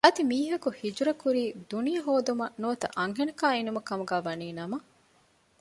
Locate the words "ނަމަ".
4.59-4.77